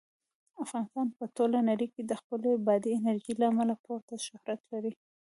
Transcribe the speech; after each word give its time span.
افغانستان 0.63 1.07
په 1.17 1.23
ټوله 1.35 1.59
نړۍ 1.69 1.87
کې 1.93 2.01
د 2.05 2.11
خپلې 2.21 2.51
بادي 2.67 2.91
انرژي 2.99 3.33
له 3.39 3.45
امله 3.51 3.75
پوره 3.83 4.15
شهرت 4.27 4.61
لري. 4.73 4.93